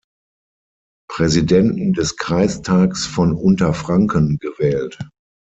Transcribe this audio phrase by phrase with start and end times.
[1.07, 4.97] Präsidenten des Kreistags von Unterfranken gewählt.